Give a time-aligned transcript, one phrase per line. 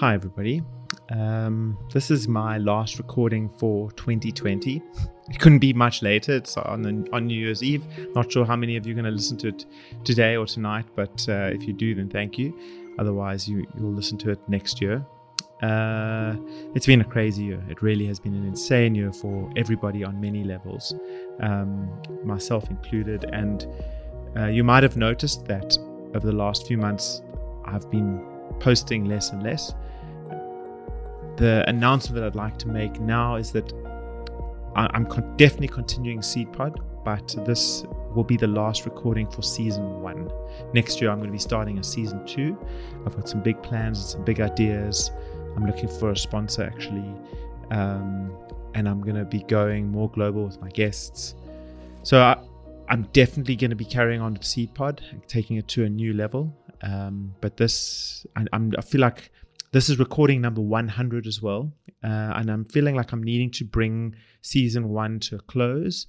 [0.00, 0.62] Hi, everybody.
[1.08, 4.82] Um, this is my last recording for 2020.
[5.30, 6.36] It couldn't be much later.
[6.36, 7.82] It's on the, on New Year's Eve.
[8.14, 9.64] Not sure how many of you are going to listen to it
[10.04, 12.54] today or tonight, but uh, if you do, then thank you.
[12.98, 15.02] Otherwise, you you'll listen to it next year.
[15.62, 16.36] Uh,
[16.74, 17.64] it's been a crazy year.
[17.70, 20.94] It really has been an insane year for everybody on many levels,
[21.40, 21.90] um,
[22.22, 23.24] myself included.
[23.32, 23.66] And
[24.36, 25.78] uh, you might have noticed that
[26.14, 27.22] over the last few months,
[27.64, 28.22] I've been
[28.60, 29.72] posting less and less
[31.36, 33.72] the announcement that I'd like to make now is that
[34.74, 40.30] I'm con- definitely continuing SeedPod, but this will be the last recording for season one.
[40.74, 42.58] Next year, I'm going to be starting a season two.
[43.06, 45.10] I've got some big plans and some big ideas.
[45.56, 47.10] I'm looking for a sponsor actually,
[47.70, 48.36] um,
[48.74, 51.34] and I'm going to be going more global with my guests.
[52.02, 52.36] So I,
[52.90, 56.54] am definitely going to be carrying on with SeedPod, taking it to a new level.
[56.82, 59.30] Um, but this, I, I feel like
[59.76, 61.70] this is recording number 100 as well.
[62.02, 66.06] Uh, and I'm feeling like I'm needing to bring season one to a close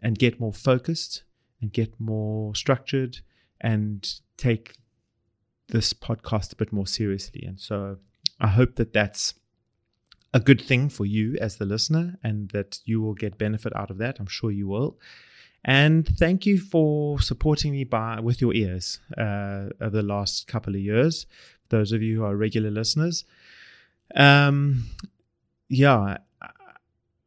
[0.00, 1.24] and get more focused
[1.60, 3.18] and get more structured
[3.60, 4.76] and take
[5.66, 7.42] this podcast a bit more seriously.
[7.44, 7.96] And so
[8.38, 9.34] I hope that that's
[10.32, 13.90] a good thing for you as the listener and that you will get benefit out
[13.90, 14.20] of that.
[14.20, 14.96] I'm sure you will.
[15.64, 20.76] And thank you for supporting me by with your ears uh, over the last couple
[20.76, 21.26] of years
[21.70, 23.24] those of you who are regular listeners.
[24.14, 24.84] Um,
[25.68, 26.18] yeah,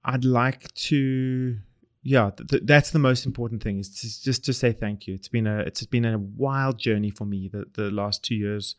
[0.04, 1.58] I'd like to.
[2.04, 5.14] Yeah, th- that's the most important thing is to, just to say thank you.
[5.14, 8.76] It's been a it's been a wild journey for me the, the last two years,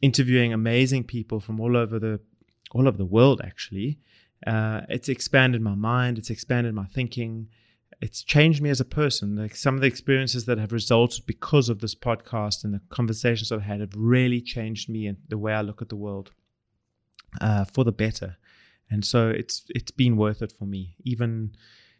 [0.00, 2.20] interviewing amazing people from all over the
[2.72, 3.42] all over the world.
[3.44, 3.98] Actually,
[4.46, 6.16] uh, it's expanded my mind.
[6.16, 7.48] It's expanded my thinking
[8.00, 9.36] it's changed me as a person.
[9.36, 13.52] Like some of the experiences that have resulted because of this podcast and the conversations
[13.52, 16.30] I've had have really changed me and the way I look at the world
[17.40, 18.36] uh, for the better.
[18.90, 21.52] And so it's it's been worth it for me, even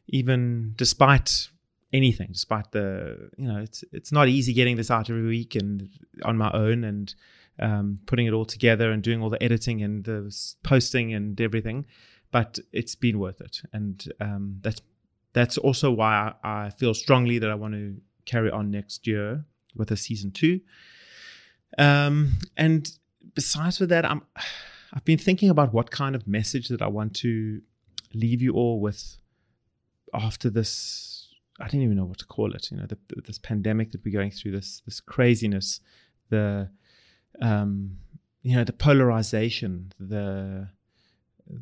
[0.09, 1.49] even despite
[1.93, 5.89] anything, despite the you know it's it's not easy getting this out every week and
[6.25, 7.15] on my own and
[7.61, 10.35] um, putting it all together and doing all the editing and the
[10.65, 11.85] posting and everything
[12.33, 14.81] but it's been worth it and um, that's
[15.33, 19.45] that's also why I, I, feel strongly that I want to carry on next year
[19.77, 20.61] with a season two.
[21.79, 22.91] Um, and
[23.35, 24.23] besides for that, I'm
[24.93, 27.61] I've been thinking about what kind of message that I want to
[28.13, 29.17] leave you all with
[30.13, 31.29] after this.
[31.61, 32.71] I don't even know what to call it.
[32.71, 35.81] You know, the, this pandemic that we're going through, this this craziness,
[36.29, 36.71] the
[37.41, 37.99] um,
[38.43, 40.69] you know, the polarization, the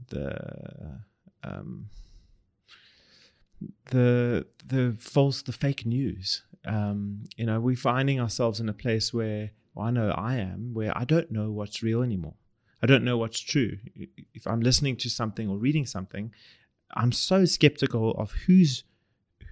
[0.08, 1.00] the
[1.44, 1.90] um,
[3.86, 6.42] the the false, the fake news.
[6.64, 10.74] Um, you know, we're finding ourselves in a place where well, I know I am,
[10.74, 12.34] where I don't know what's real anymore.
[12.82, 13.78] I don't know what's true.
[14.34, 16.32] If I'm listening to something or reading something,
[16.94, 18.84] I'm so skeptical of who's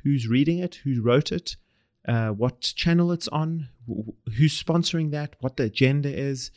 [0.03, 1.57] who's reading it, who wrote it,
[2.07, 3.69] uh, what channel it's on,
[4.37, 6.51] who's sponsoring that, what the agenda is.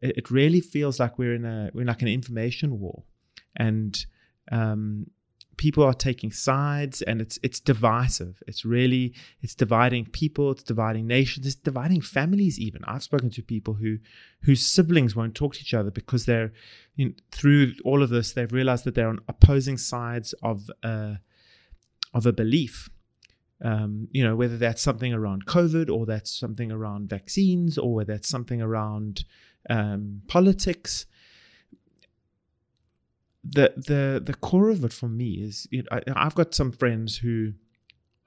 [0.00, 3.02] It, really feels like we're in a we're in like an information war,
[3.56, 4.06] and
[4.52, 5.08] um,
[5.58, 8.42] people are taking sides and it's it's divisive.
[8.46, 12.82] It's really it's dividing people it's dividing nations it's dividing families even.
[12.84, 13.98] I've spoken to people who
[14.42, 16.52] whose siblings won't talk to each other because they're
[16.96, 21.18] you know, through all of this they've realized that they're on opposing sides of a
[22.14, 22.88] of a belief.
[23.62, 28.12] Um, you know whether that's something around covid or that's something around vaccines or whether
[28.12, 29.24] that's something around
[29.68, 31.06] um, politics
[33.50, 36.72] the the the core of it for me is you know, I, I've got some
[36.72, 37.52] friends who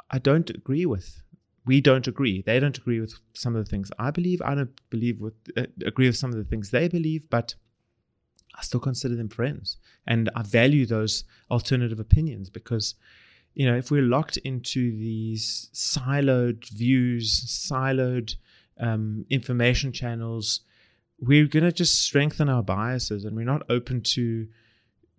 [0.10, 1.22] I don't agree with.
[1.66, 2.42] We don't agree.
[2.42, 4.42] They don't agree with some of the things I believe.
[4.42, 7.56] I don't believe with uh, agree with some of the things they believe, but
[8.56, 9.78] I still consider them friends,
[10.08, 12.96] and I value those alternative opinions because
[13.54, 18.36] you know if we're locked into these siloed views, siloed
[18.80, 20.62] um, information channels,
[21.20, 24.48] we're going to just strengthen our biases, and we're not open to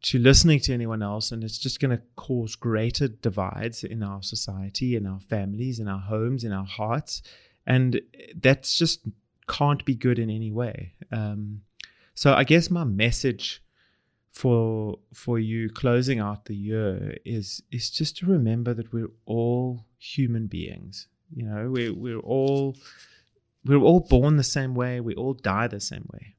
[0.02, 4.22] to listening to anyone else, and it's just going to cause greater divides in our
[4.22, 7.22] society, in our families, in our homes, in our hearts,
[7.66, 8.00] and
[8.40, 9.06] that's just
[9.49, 10.94] can't be good in any way.
[11.12, 11.62] Um,
[12.14, 13.62] so I guess my message
[14.32, 19.84] for for you closing out the year is is just to remember that we're all
[19.98, 21.06] human beings.
[21.34, 22.76] You know, we're we're all
[23.64, 25.00] we're all born the same way.
[25.00, 26.34] We all die the same way.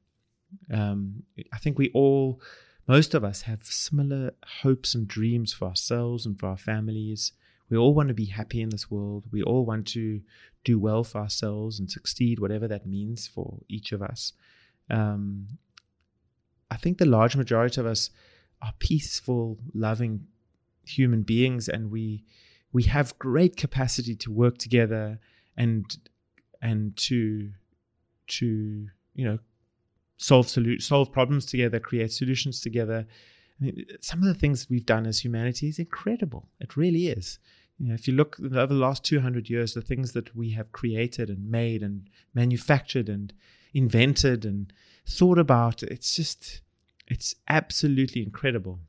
[0.70, 1.22] Um,
[1.52, 2.40] I think we all
[2.86, 4.32] most of us have similar
[4.62, 7.32] hopes and dreams for ourselves and for our families.
[7.70, 9.24] We all want to be happy in this world.
[9.32, 10.20] We all want to
[10.64, 14.32] do well for ourselves and succeed, whatever that means for each of us.
[14.90, 15.46] Um,
[16.70, 18.10] I think the large majority of us
[18.60, 20.26] are peaceful, loving
[20.84, 22.24] human beings, and we
[22.72, 25.18] we have great capacity to work together
[25.56, 25.96] and
[26.60, 27.50] and to
[28.26, 29.38] to you know
[30.24, 33.06] solve solu- solve problems together, create solutions together.
[33.60, 36.48] I mean, some of the things we've done as humanity is incredible.
[36.60, 37.38] It really is.
[37.78, 40.72] You know, if you look over the last 200 years, the things that we have
[40.72, 43.34] created and made and manufactured and
[43.74, 44.72] invented and
[45.06, 46.62] thought about, it's just,
[47.06, 48.80] it's absolutely incredible.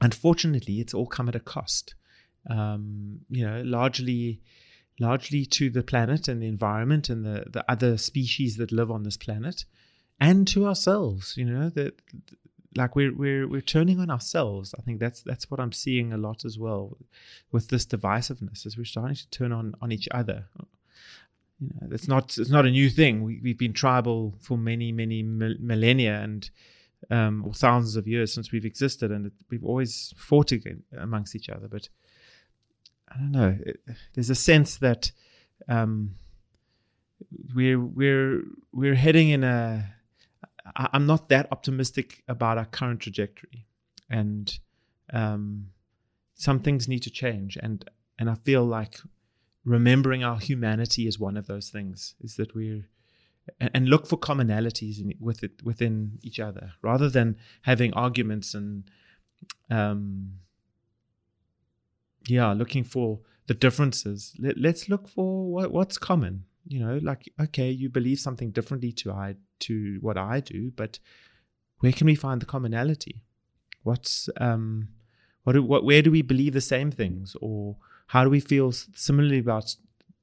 [0.00, 1.94] Unfortunately, it's all come at a cost.
[2.48, 4.40] Um, you know, largely,
[5.00, 9.02] largely to the planet and the environment and the, the other species that live on
[9.02, 9.64] this planet
[10.20, 12.00] and to ourselves, you know, that
[12.76, 14.74] like we're we're we're turning on ourselves.
[14.78, 16.96] I think that's that's what I'm seeing a lot as well
[17.52, 20.46] with this divisiveness, is we're starting to turn on on each other.
[21.60, 23.22] You know, it's not it's not a new thing.
[23.22, 26.50] We, we've been tribal for many many millennia and
[27.10, 30.52] um, or thousands of years since we've existed, and it, we've always fought
[30.98, 31.68] amongst each other.
[31.68, 31.88] But
[33.08, 33.58] I don't know.
[33.64, 33.80] It,
[34.14, 35.12] there's a sense that
[35.68, 36.16] um,
[37.54, 39.93] we're we're we're heading in a
[40.76, 43.66] I'm not that optimistic about our current trajectory,
[44.08, 44.58] and
[45.12, 45.66] um,
[46.34, 47.58] some things need to change.
[47.60, 47.88] And
[48.18, 48.98] and I feel like
[49.64, 52.14] remembering our humanity is one of those things.
[52.20, 52.88] Is that we're
[53.60, 58.54] and, and look for commonalities in, with it within each other, rather than having arguments
[58.54, 58.84] and
[59.70, 60.38] um,
[62.26, 64.34] yeah, looking for the differences.
[64.38, 68.92] Let, us look for what, what's common you know like okay you believe something differently
[68.92, 70.98] to i to what i do but
[71.80, 73.22] where can we find the commonality
[73.82, 74.88] what's um
[75.44, 77.76] what, what where do we believe the same things or
[78.08, 79.76] how do we feel similarly about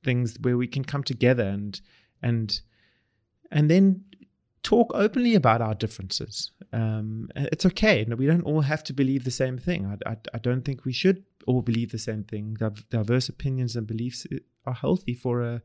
[0.04, 1.82] things where we can come together and
[2.22, 2.62] and
[3.52, 4.04] and then
[4.64, 6.52] talk openly about our differences.
[6.72, 8.04] Um, it's okay.
[8.04, 9.86] We don't all have to believe the same thing.
[9.86, 12.58] I, I, I, don't think we should all believe the same thing.
[12.90, 14.26] Diverse opinions and beliefs
[14.66, 15.62] are healthy for a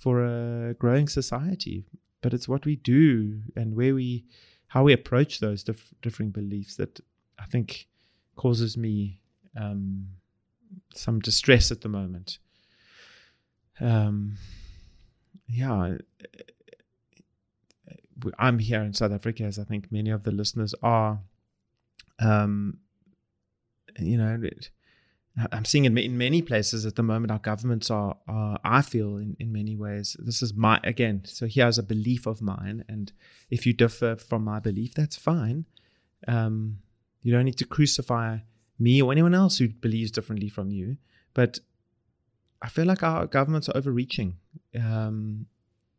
[0.00, 1.84] for a growing society.
[2.22, 4.24] But it's what we do and where we,
[4.66, 6.98] how we approach those dif- differing beliefs that
[7.38, 7.86] I think
[8.36, 9.20] causes me
[9.56, 10.08] um,
[10.94, 12.38] some distress at the moment.
[13.78, 14.36] Um,
[15.48, 15.96] yeah,
[18.38, 21.20] I'm here in South Africa, as I think many of the listeners are.
[22.18, 22.78] Um,
[23.98, 24.70] you know, it,
[25.52, 29.16] I'm seeing it in many places at the moment, our governments are, are I feel,
[29.16, 32.84] in, in many ways, this is my, again, so here's a belief of mine.
[32.88, 33.12] And
[33.50, 35.66] if you differ from my belief, that's fine.
[36.26, 36.78] Um,
[37.22, 38.38] you don't need to crucify
[38.78, 40.96] me or anyone else who believes differently from you.
[41.32, 41.60] But
[42.60, 44.36] I feel like our governments are overreaching
[44.74, 45.46] um,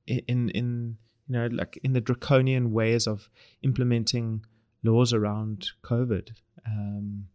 [0.08, 0.98] in, in,
[1.28, 3.30] you know, like in the draconian ways of
[3.64, 4.46] implementing
[4.84, 6.32] laws around COVID.
[6.68, 7.28] Um,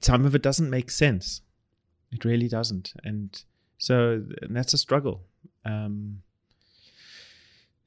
[0.00, 1.42] some of it doesn't make sense.
[2.12, 3.42] It really doesn't, and
[3.78, 5.22] so and that's a struggle.
[5.64, 6.22] Um,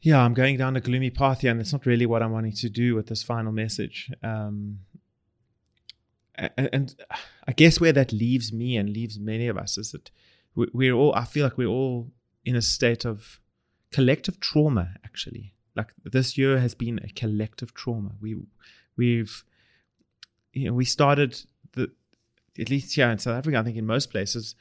[0.01, 2.53] yeah, I'm going down a gloomy path here, and that's not really what I'm wanting
[2.53, 4.11] to do with this final message.
[4.21, 4.79] Um,
[6.35, 6.95] and, and,
[7.47, 10.09] I guess where that leaves me and leaves many of us is that
[10.55, 11.13] we're all.
[11.15, 12.11] I feel like we're all
[12.44, 13.39] in a state of
[13.91, 14.94] collective trauma.
[15.05, 18.11] Actually, like this year has been a collective trauma.
[18.21, 18.38] We,
[18.98, 19.43] we've,
[20.53, 21.41] you know, we started
[22.60, 24.55] at least here in South Africa, I think in most places,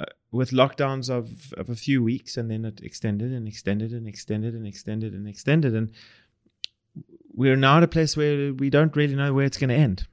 [0.00, 4.06] uh, with lockdowns of, of a few weeks and then it extended and extended and
[4.06, 5.74] extended and extended and extended.
[5.74, 5.92] And
[7.32, 10.06] we're now at a place where we don't really know where it's going to end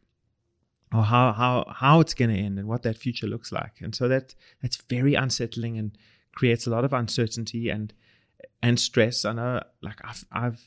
[0.93, 3.81] or how, how, how it's going to end and what that future looks like.
[3.81, 5.97] And so that that's very unsettling and
[6.35, 7.93] creates a lot of uncertainty and,
[8.61, 9.25] and stress.
[9.25, 10.61] I know like I've, I've,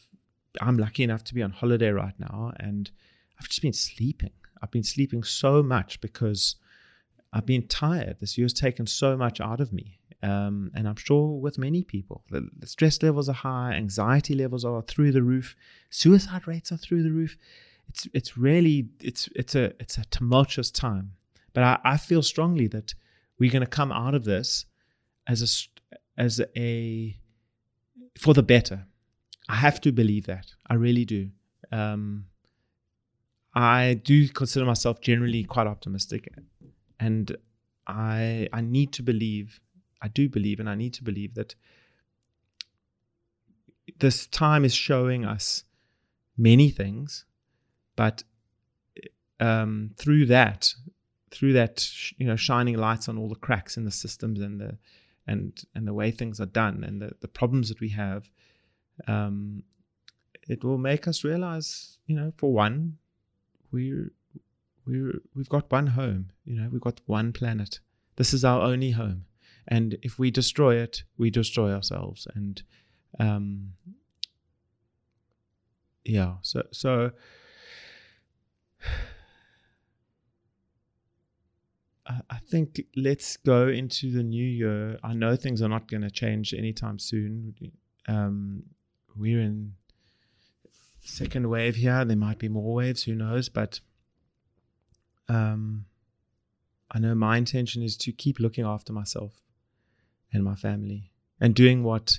[0.60, 2.90] I'm lucky enough to be on holiday right now and
[3.38, 4.30] I've just been sleeping.
[4.62, 6.56] I've been sleeping so much because
[7.32, 8.16] I've been tired.
[8.20, 9.98] This year's taken so much out of me.
[10.22, 14.64] Um, and I'm sure with many people, the, the, stress levels are high, anxiety levels
[14.64, 15.54] are through the roof,
[15.90, 17.36] suicide rates are through the roof.
[17.88, 21.12] It's it's really it's it's a it's a tumultuous time.
[21.52, 22.94] But I, I feel strongly that
[23.38, 24.64] we're going to come out of this
[25.26, 27.16] as a as a
[28.18, 28.86] for the better.
[29.48, 30.46] I have to believe that.
[30.68, 31.30] I really do.
[31.70, 32.26] Um,
[33.56, 36.28] I do consider myself generally quite optimistic,
[37.00, 37.34] and
[37.86, 39.60] I I need to believe,
[40.02, 41.54] I do believe, and I need to believe that
[43.98, 45.64] this time is showing us
[46.36, 47.24] many things,
[47.96, 48.22] but
[49.40, 50.74] um, through that,
[51.30, 54.76] through that, you know, shining lights on all the cracks in the systems and the
[55.26, 58.28] and and the way things are done and the, the problems that we have,
[59.08, 59.62] um,
[60.46, 62.98] it will make us realize, you know, for one,
[63.76, 64.10] we're
[64.86, 66.30] we're we've got one home.
[66.44, 67.80] You know, we've got one planet.
[68.16, 69.26] This is our only home,
[69.68, 72.26] and if we destroy it, we destroy ourselves.
[72.34, 72.62] And
[73.20, 73.72] um,
[76.04, 77.10] yeah, so so.
[82.08, 84.96] I think let's go into the new year.
[85.02, 87.52] I know things are not going to change anytime soon.
[88.06, 88.62] Um,
[89.16, 89.72] we're in
[91.06, 92.04] second wave here.
[92.04, 93.02] There might be more waves.
[93.04, 93.48] Who knows?
[93.48, 93.80] But
[95.28, 95.86] um,
[96.90, 99.32] I know my intention is to keep looking after myself
[100.32, 101.10] and my family
[101.40, 102.18] and doing what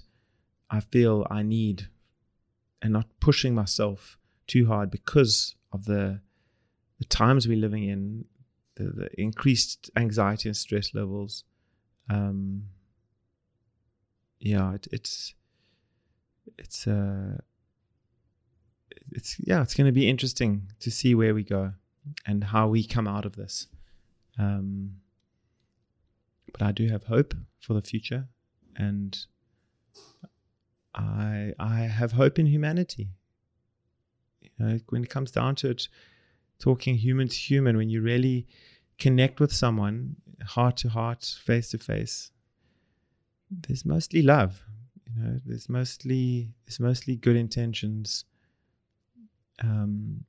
[0.70, 1.88] I feel I need
[2.82, 6.22] and not pushing myself too hard because of the
[7.00, 8.26] the times we're living in,
[8.76, 11.44] the, the increased anxiety and stress levels.
[12.10, 12.64] Um,
[14.40, 15.36] yeah, it, it's
[16.58, 17.38] it's uh,
[19.18, 21.74] it's yeah, it's going to be interesting to see where we go
[22.28, 23.68] and how we come out of this.
[24.38, 24.92] Um,
[26.54, 28.28] but I do have hope for the future,
[28.76, 29.18] and
[30.94, 33.10] I I have hope in humanity.
[34.42, 35.88] You know, when it comes down to it,
[36.60, 38.46] talking human to human, when you really
[39.00, 42.32] connect with someone, heart to heart, face to face,
[43.50, 44.62] there's mostly love.
[45.08, 48.26] You know, there's mostly there's mostly good intentions.
[49.64, 50.24] Um,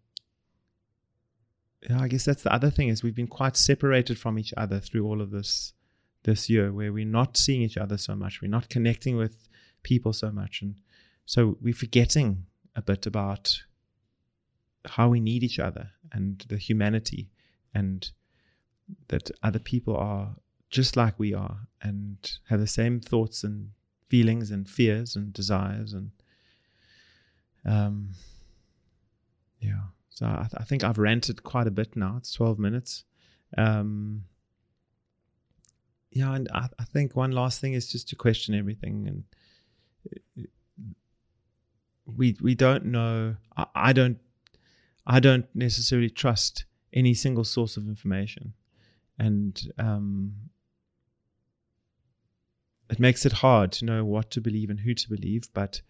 [1.89, 4.81] yeah, I guess that's the other thing is we've been quite separated from each other
[4.81, 5.73] through all of this
[6.25, 9.49] this year, where we're not seeing each other so much, we're not connecting with
[9.83, 10.75] people so much, and
[11.27, 12.45] so we're forgetting
[12.75, 13.63] a bit about
[14.85, 17.31] how we need each other and the humanity,
[17.75, 18.11] and
[19.09, 20.35] that other people are
[20.71, 23.71] just like we are and have the same thoughts and
[24.09, 26.11] feelings and fears and desires and
[27.65, 28.11] um
[29.61, 29.83] yeah
[30.19, 32.17] so I, th- I, think I've ranted quite a bit now.
[32.19, 33.05] It's 12 minutes.
[33.57, 34.25] Um,
[36.11, 39.25] yeah, and I, I, think one last thing is just to question everything.
[40.37, 40.49] And
[42.05, 43.37] we we don't know.
[43.57, 44.19] I, I don't.
[45.07, 48.55] I don't necessarily trust any single source of information,
[49.21, 50.35] and um,
[52.91, 55.49] it makes it hard to know what to believe and who to believe.
[55.55, 55.81] But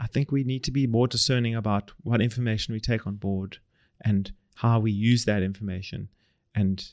[0.00, 3.58] I think we need to be more discerning about what information we take on board
[4.00, 6.08] and how we use that information
[6.54, 6.84] and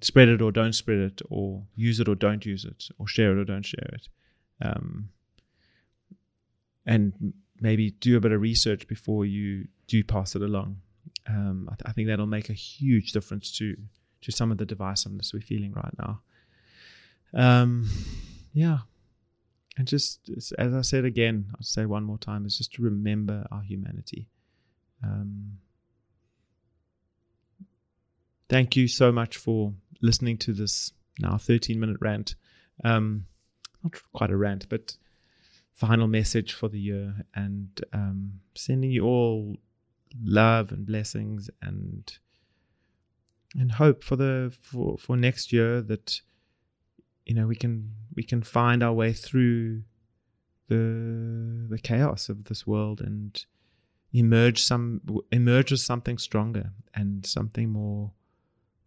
[0.00, 3.32] spread it or don't spread it or use it or don't use it or share
[3.32, 4.08] it or don't share it.
[4.62, 5.10] Um,
[6.86, 10.78] and maybe do a bit of research before you do pass it along.
[11.28, 13.76] Um, I, th- I, think that'll make a huge difference to
[14.22, 16.20] to some of the divisiveness we're feeling right now.
[17.34, 17.88] Um,
[18.52, 18.78] yeah,
[19.78, 23.46] and just as I said again, I'll say one more time, is just to remember
[23.50, 24.28] our humanity.
[25.02, 25.58] Um,
[28.48, 32.34] thank you so much for listening to this now 13 minute rant.
[32.84, 33.26] Um,
[33.82, 34.96] not quite a rant, but
[35.72, 39.56] final message for the year, and um, sending you all
[40.22, 42.18] love and blessings and
[43.58, 46.20] and hope for the for for next year that
[47.26, 49.82] you know we can we can find our way through
[50.68, 53.44] the the chaos of this world and
[54.12, 55.00] emerge some
[55.30, 58.12] emerge as something stronger and something more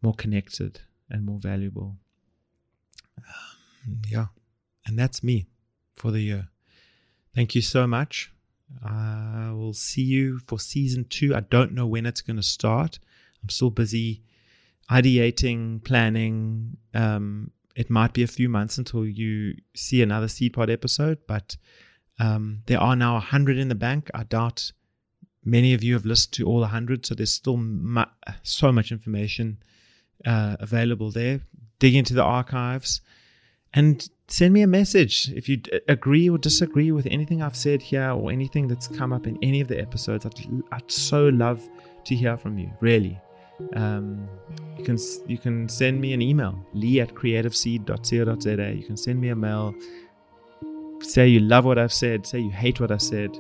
[0.02, 1.96] more connected and more valuable.
[3.18, 4.28] Um, yeah.
[4.86, 5.48] And that's me
[5.96, 6.48] for the year.
[7.34, 8.32] Thank you so much.
[8.84, 11.36] I will see you for season two.
[11.36, 13.00] I don't know when it's going to start.
[13.42, 14.22] I'm still busy
[14.90, 21.20] ideating planning um, it might be a few months until you see another Seedpod episode,
[21.28, 21.58] but
[22.20, 24.10] um, there are now 100 in the bank.
[24.14, 24.72] I doubt
[25.44, 28.04] many of you have listened to all 100, so there's still mu-
[28.44, 29.62] so much information
[30.26, 31.42] uh, available there.
[31.80, 33.02] Dig into the archives
[33.74, 37.82] and send me a message if you d- agree or disagree with anything I've said
[37.82, 40.26] here or anything that's come up in any of the episodes.
[40.26, 40.40] I'd,
[40.72, 41.62] I'd so love
[42.06, 43.20] to hear from you, really
[43.76, 44.28] um,
[44.78, 44.98] you can
[45.28, 49.74] you can send me an email lee at creativeseed.co.za you can send me a mail
[51.02, 53.38] say you love what i've said say you hate what i said.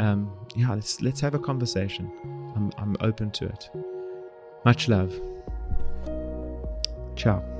[0.00, 2.12] Um, yeah let's let's have a conversation.
[2.54, 3.70] I'm, I'm open to it.
[4.64, 5.18] Much love.
[7.16, 7.57] Ciao